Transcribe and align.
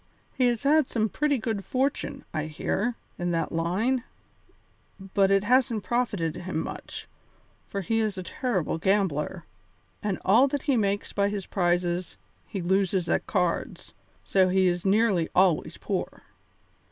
He 0.33 0.47
has 0.47 0.63
had 0.63 0.87
some 0.87 1.09
pretty 1.09 1.37
good 1.37 1.63
fortune, 1.63 2.25
I 2.33 2.45
hear, 2.47 2.95
in 3.19 3.29
that 3.33 3.51
line, 3.51 4.03
but 5.13 5.29
it 5.29 5.43
hasn't 5.43 5.83
profited 5.83 6.35
him 6.37 6.57
much, 6.59 7.07
for 7.67 7.81
he 7.81 7.99
is 7.99 8.17
a 8.17 8.23
terrible 8.23 8.79
gambler, 8.79 9.45
and 10.01 10.17
all 10.25 10.47
that 10.47 10.63
he 10.63 10.75
makes 10.75 11.13
by 11.13 11.29
his 11.29 11.45
prizes 11.45 12.17
he 12.47 12.63
loses 12.63 13.07
at 13.09 13.27
cards, 13.27 13.93
so 14.25 14.47
he 14.49 14.65
is 14.67 14.87
nearly 14.87 15.29
always 15.35 15.77
poor. 15.77 16.23